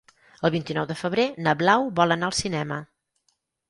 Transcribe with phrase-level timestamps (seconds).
[0.47, 2.85] El vint-i-nou de febrer na Blau vol anar al cinema.